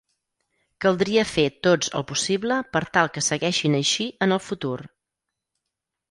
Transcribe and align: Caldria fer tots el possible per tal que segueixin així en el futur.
Caldria 0.83 1.25
fer 1.31 1.43
tots 1.67 1.91
el 1.99 2.05
possible 2.11 2.57
per 2.77 2.81
tal 2.95 3.11
que 3.17 3.23
segueixin 3.25 3.75
així 3.81 4.07
en 4.27 4.33
el 4.39 4.41
futur. 4.47 4.73